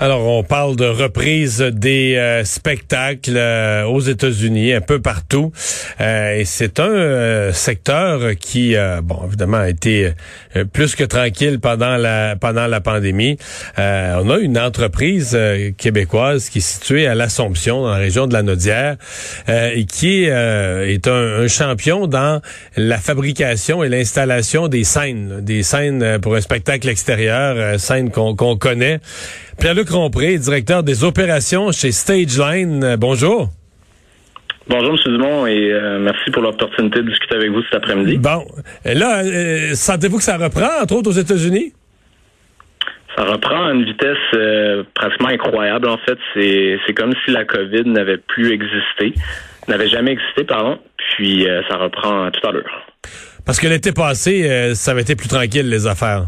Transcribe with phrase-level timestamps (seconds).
[0.00, 5.50] Alors, on parle de reprise des euh, spectacles euh, aux États-Unis, un peu partout.
[6.00, 10.12] Euh, et c'est un secteur qui, bon, évidemment, a été
[10.72, 13.38] plus que tranquille pendant la pendant la pandémie.
[13.76, 15.36] on a une entreprise
[15.76, 18.96] québécoise qui est située à l'Assomption, dans la région de la Naudière,
[19.48, 22.40] et qui est un, champion dans
[22.76, 29.00] la fabrication et l'installation des scènes, des scènes pour un spectacle extérieur, scènes qu'on connaît.
[29.58, 32.84] Pierre-Luc Rompré, directeur des opérations chez Stageline.
[32.84, 33.48] Euh, bonjour.
[34.68, 35.12] Bonjour, M.
[35.16, 38.18] Dumont, et euh, merci pour l'opportunité de discuter avec vous cet après-midi.
[38.18, 38.44] Bon.
[38.84, 41.72] là, euh, sentez-vous que ça reprend, entre autres aux États-Unis?
[43.16, 45.88] Ça reprend à une vitesse pratiquement incroyable.
[45.88, 49.12] En fait, c'est comme si la COVID n'avait plus existé,
[49.66, 50.78] n'avait jamais existé, pardon.
[51.16, 52.86] Puis ça reprend tout à l'heure.
[53.44, 56.26] Parce que l'été passé, ça avait été plus tranquille, les affaires.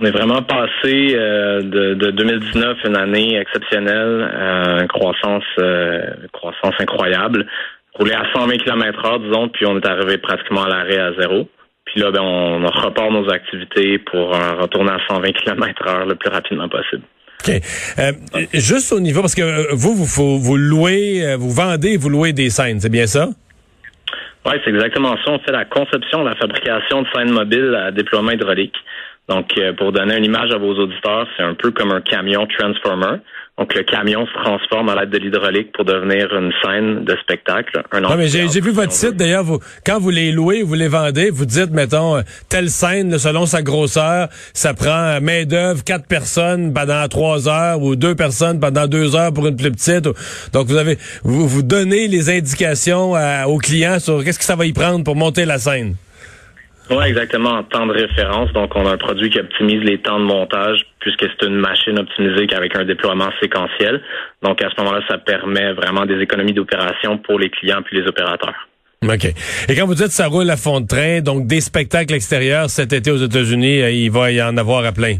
[0.00, 6.00] On est vraiment passé euh, de, de, 2019, une année exceptionnelle, euh, une croissance, euh,
[6.32, 7.46] croissance incroyable.
[7.94, 11.48] Rouler à 120 km heure, disons, puis on est arrivé pratiquement à l'arrêt à zéro.
[11.84, 16.30] Puis là, ben, on, repart nos activités pour retourner à 120 km heure le plus
[16.30, 17.02] rapidement possible.
[17.40, 17.60] OK.
[18.52, 22.78] juste au niveau, parce que vous, vous, vous louez, vous vendez, vous louez des scènes,
[22.78, 23.28] c'est bien ça?
[24.46, 25.32] Oui, c'est exactement ça.
[25.32, 28.76] On fait la conception, la fabrication de scènes mobiles à déploiement hydraulique.
[29.28, 32.46] Donc, euh, pour donner une image à vos auditeurs, c'est un peu comme un camion
[32.46, 33.18] transformer.
[33.58, 37.82] Donc, le camion se transforme à l'aide de l'hydraulique pour devenir une scène de spectacle.
[37.92, 40.88] Un ah, mais j'ai, vu votre site, d'ailleurs, vous, quand vous les louez, vous les
[40.88, 46.06] vendez, vous dites, mettons, euh, telle scène, selon sa grosseur, ça prend main d'œuvre, quatre
[46.06, 50.08] personnes pendant trois heures ou deux personnes pendant deux heures pour une plus petite.
[50.54, 53.12] Donc, vous avez, vous, vous donnez les indications
[53.46, 55.96] aux clients sur qu'est-ce que ça va y prendre pour monter la scène.
[56.90, 58.52] Oui, exactement, en temps de référence.
[58.52, 61.98] Donc, on a un produit qui optimise les temps de montage puisque c'est une machine
[61.98, 64.00] optimisée avec un déploiement séquentiel.
[64.42, 68.06] Donc, à ce moment-là, ça permet vraiment des économies d'opération pour les clients puis les
[68.06, 68.68] opérateurs.
[69.04, 69.26] OK.
[69.68, 72.92] Et quand vous dites ça roule à fond de train, donc des spectacles extérieurs cet
[72.92, 75.18] été aux États-Unis, euh, il va y en avoir à plein?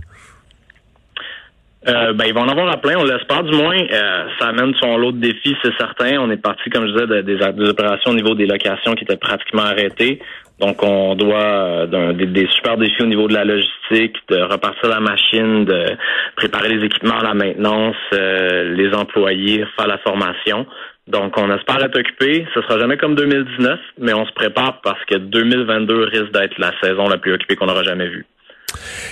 [1.87, 3.79] Euh, ben, ils vont en avoir à plein, on l'espère du moins.
[3.79, 6.19] Euh, ça amène son lot de défis, c'est certain.
[6.19, 9.17] On est parti, comme je disais, des, des, opérations au niveau des locations qui étaient
[9.17, 10.19] pratiquement arrêtées.
[10.61, 15.01] Donc, on doit euh, des, super défis au niveau de la logistique, de repartir la
[15.01, 15.97] machine, de
[16.37, 20.67] préparer les équipements, la maintenance, euh, les employés, faire la formation.
[21.07, 22.47] Donc, on espère être occupé.
[22.55, 26.73] Ce sera jamais comme 2019, mais on se prépare parce que 2022 risque d'être la
[26.83, 28.27] saison la plus occupée qu'on aura jamais vue.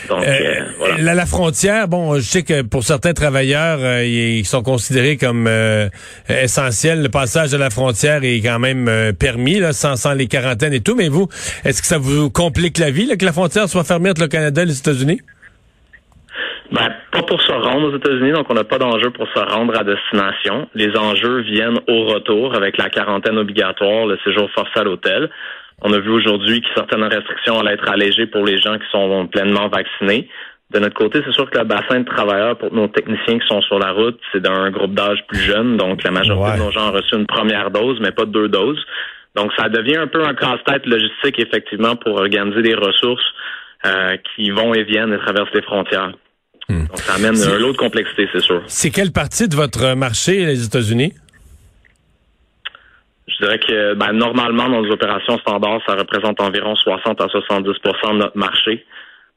[0.08, 1.14] Donc, euh, euh, voilà.
[1.14, 5.48] la, frontière, bon, je sais que pour certains travailleurs, euh, ils sont considérés comme
[6.28, 7.02] essentiels.
[7.02, 10.80] Le passage de la frontière est quand même permis, là, sans, sans les quarantaines et
[10.80, 10.94] tout.
[10.94, 11.28] Mais vous,
[11.64, 14.28] est-ce que ça vous complique la vie, là, que la frontière soit fermée entre le
[14.28, 15.20] Canada et les États-Unis?
[16.72, 19.78] Ben, pas pour se rendre aux États-Unis, donc on n'a pas d'enjeu pour se rendre
[19.78, 20.68] à destination.
[20.74, 25.30] Les enjeux viennent au retour avec la quarantaine obligatoire, le séjour forcé à l'hôtel.
[25.82, 29.26] On a vu aujourd'hui que certaines restrictions allaient être allégées pour les gens qui sont
[29.26, 30.28] pleinement vaccinés.
[30.72, 33.62] De notre côté, c'est sûr que le bassin de travailleurs pour nos techniciens qui sont
[33.62, 35.76] sur la route, c'est d'un groupe d'âge plus jeune.
[35.76, 38.82] Donc, la majorité de nos gens ont reçu une première dose, mais pas deux doses.
[39.36, 43.24] Donc, ça devient un peu un casse-tête logistique, effectivement, pour organiser des ressources
[43.84, 46.12] euh, qui vont et viennent et traversent les frontières.
[46.68, 46.86] Hmm.
[46.86, 48.62] Donc, ça amène un lot de complexité, c'est sûr.
[48.66, 51.12] C'est quelle partie de votre marché, les États-Unis?
[53.28, 58.12] Je dirais que ben, normalement, dans les opérations standards, ça représente environ 60 à 70%
[58.12, 58.84] de notre marché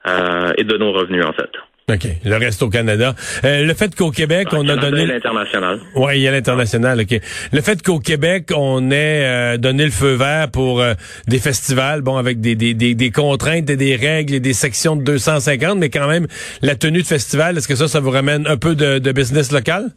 [0.07, 1.49] euh, et de nos revenus, en fait.
[1.91, 2.07] OK.
[2.23, 3.15] Le reste au Canada.
[3.43, 5.07] Euh, le fait qu'au Québec, on a donné...
[5.07, 5.79] l'international.
[5.95, 7.19] Oui, il y a l'international, OK.
[7.51, 10.83] Le fait qu'au Québec, on ait euh, donné le feu vert pour
[11.27, 15.01] des festivals, bon, avec des, des, des, contraintes et des règles et des sections de
[15.01, 16.27] 250, mais quand même,
[16.61, 19.51] la tenue de festival, est-ce que ça, ça vous ramène un peu de, de business
[19.51, 19.89] local?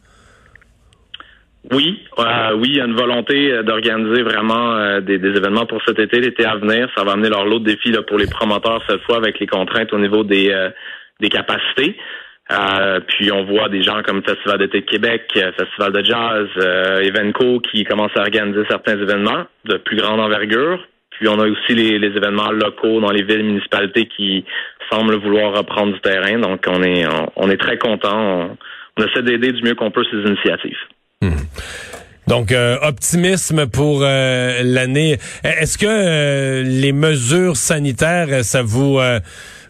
[1.71, 5.81] Oui, euh, oui, il y a une volonté euh, d'organiser vraiment euh, des, événements pour
[5.87, 6.89] cet été, l'été à venir.
[6.97, 9.93] Ça va amener leur lot de défis pour les promoteurs cette fois avec les contraintes
[9.93, 10.53] au niveau des,
[11.21, 11.97] des capacités.
[13.07, 16.49] Puis on voit des gens comme Festival d'été de Québec, Festival de jazz,
[17.01, 20.85] Evenco qui commencent à organiser certains événements de plus grande envergure.
[21.11, 24.45] Puis on a aussi les, événements locaux dans les villes municipalités qui
[24.91, 26.39] semblent vouloir reprendre du terrain.
[26.39, 27.07] Donc on est
[27.37, 28.57] on, est très content.
[28.99, 30.77] On, essaie d'aider du mieux qu'on peut ces initiatives.
[31.23, 31.33] Hmm.
[32.27, 35.19] Donc, optimisme pour l'année.
[35.43, 39.01] Est-ce que les mesures sanitaires, ça vous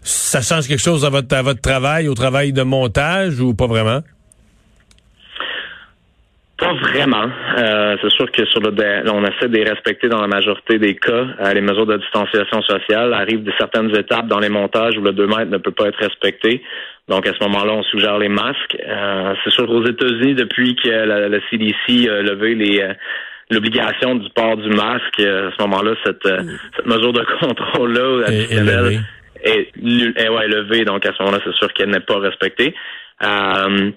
[0.03, 3.67] ça change quelque chose à votre, à votre travail, au travail de montage ou pas
[3.67, 4.01] vraiment?
[6.57, 7.29] Pas vraiment.
[7.57, 8.71] Euh, c'est sûr que sur le
[9.11, 11.25] on essaie de les respecter dans la majorité des cas.
[11.39, 15.13] Euh, les mesures de distanciation sociale arrivent de certaines étapes dans les montages où le
[15.13, 16.61] 2 mètres ne peut pas être respecté.
[17.07, 18.77] Donc à ce moment-là, on suggère les masques.
[18.87, 22.93] Euh, c'est sûr qu'aux États-Unis, depuis que la, CDC a levé les
[23.49, 26.27] l'obligation du port du masque, à ce moment-là, cette,
[26.75, 29.03] cette mesure de contrôle-là additionnelle
[29.43, 32.73] est, est ouais, élevée, donc à ce moment-là, c'est sûr qu'elle n'est pas respectée.
[33.23, 33.91] Euh,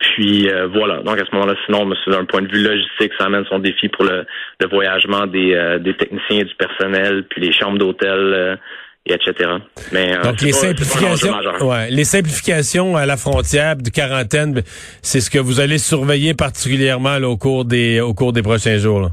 [0.00, 3.44] puis euh, voilà, donc à ce moment-là, sinon, d'un point de vue logistique, ça amène
[3.46, 4.26] son défi pour le,
[4.60, 8.58] le voyagement des, euh, des techniciens et du personnel, puis les chambres d'hôtel,
[9.06, 9.50] et etc.
[9.92, 14.62] Mais, donc les simplifications, ouais, les simplifications à la frontière de quarantaine,
[15.02, 19.00] c'est ce que vous allez surveiller particulièrement au cours des au cours des prochains jours.
[19.00, 19.08] Là.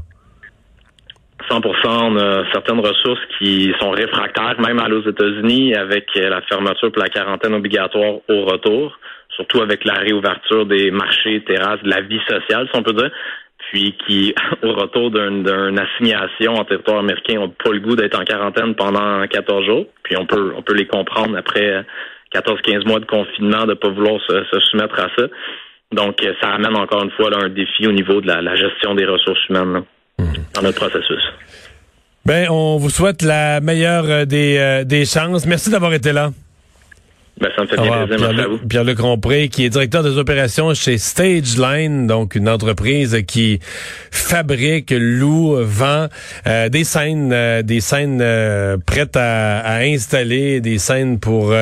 [1.48, 6.90] 100 On a certaines ressources qui sont réfractaires, même à aux États-Unis, avec la fermeture
[6.90, 8.98] pour la quarantaine obligatoire au retour,
[9.36, 13.10] surtout avec la réouverture des marchés, terrasses, de la vie sociale, si on peut dire,
[13.70, 18.24] puis qui, au retour d'une assignation en territoire américain, n'ont pas le goût d'être en
[18.24, 19.86] quarantaine pendant 14 jours.
[20.02, 21.84] Puis on peut, on peut les comprendre après
[22.34, 25.26] 14-15 mois de confinement de ne pas vouloir se, soumettre à ça.
[25.92, 29.48] Donc, ça amène encore une fois un défi au niveau de la, gestion des ressources
[29.48, 29.82] humaines
[30.54, 31.22] dans notre processus.
[32.24, 35.46] Ben, on vous souhaite la meilleure euh, des, euh, des chances.
[35.46, 36.30] Merci d'avoir été là.
[37.38, 38.48] Ben, ça me fait bien plaisir.
[38.66, 43.60] Pierre-Luc Rompré, qui est directeur des opérations chez Stageline, donc une entreprise qui
[44.10, 46.06] fabrique, loue, vend
[46.46, 51.52] euh, des scènes, euh, des scènes euh, prêtes à, à, installer, des scènes pour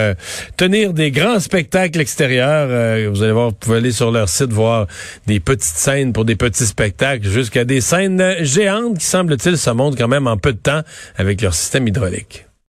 [0.57, 3.11] tenir des grands spectacles extérieurs.
[3.11, 4.87] vous allez voir, vous pouvez aller sur leur site voir
[5.27, 9.99] des petites scènes pour des petits spectacles, jusqu'à des scènes géantes qui semble-t-il se montrent
[9.99, 10.83] quand même en peu de temps
[11.17, 12.47] avec leur système hydraulique.